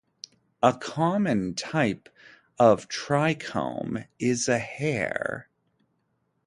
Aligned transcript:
A 0.63 0.73
common 0.73 1.53
type 1.53 2.09
of 2.57 2.87
trichome 2.89 4.07
is 4.17 4.49
a 4.49 4.57
hair. 4.57 5.47